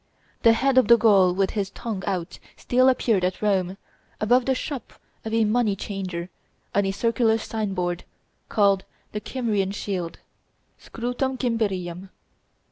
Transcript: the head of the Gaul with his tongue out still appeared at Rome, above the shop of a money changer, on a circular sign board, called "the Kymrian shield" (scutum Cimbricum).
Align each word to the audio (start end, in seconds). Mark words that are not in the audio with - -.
the 0.41 0.53
head 0.53 0.79
of 0.79 0.87
the 0.87 0.97
Gaul 0.97 1.31
with 1.31 1.51
his 1.51 1.69
tongue 1.69 2.01
out 2.07 2.39
still 2.57 2.89
appeared 2.89 3.23
at 3.23 3.39
Rome, 3.39 3.77
above 4.19 4.47
the 4.47 4.55
shop 4.55 4.93
of 5.23 5.31
a 5.31 5.45
money 5.45 5.75
changer, 5.75 6.31
on 6.73 6.85
a 6.87 6.91
circular 6.91 7.37
sign 7.37 7.75
board, 7.75 8.03
called 8.49 8.83
"the 9.11 9.21
Kymrian 9.21 9.71
shield" 9.75 10.17
(scutum 10.79 11.37
Cimbricum). 11.37 12.09